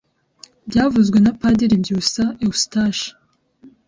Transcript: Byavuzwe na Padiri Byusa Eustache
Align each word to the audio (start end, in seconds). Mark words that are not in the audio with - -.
Byavuzwe 0.69 1.17
na 1.21 1.31
Padiri 1.41 1.75
Byusa 1.83 2.23
Eustache 2.45 3.07